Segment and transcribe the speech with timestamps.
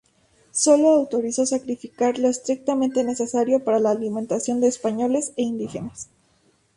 [0.49, 6.09] Sólo autorizó sacrificar lo estrictamente necesario para la alimentación de españoles e indígenas.